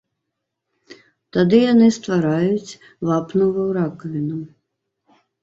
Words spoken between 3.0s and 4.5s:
вапнавую ракавіну.